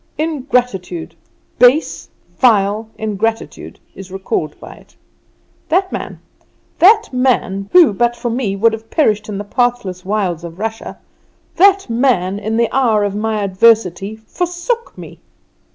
"Ingratitude 0.17 1.13
base, 1.59 2.09
vile 2.39 2.89
ingratitude 2.97 3.79
is 3.93 4.11
recalled 4.11 4.59
by 4.59 4.73
it! 4.77 4.95
That 5.69 5.91
man, 5.91 6.19
that 6.79 7.09
man, 7.13 7.69
who 7.71 7.93
but 7.93 8.15
for 8.15 8.31
me 8.31 8.55
would 8.55 8.73
have 8.73 8.89
perished 8.89 9.29
in 9.29 9.37
the 9.37 9.43
pathless 9.43 10.03
wilds 10.03 10.43
of 10.43 10.57
Russia, 10.57 10.97
that 11.57 11.87
man 11.87 12.39
in 12.39 12.57
the 12.57 12.75
hour 12.75 13.03
of 13.03 13.13
my 13.13 13.43
adversity 13.43 14.15
forsook 14.15 14.97
me." 14.97 15.19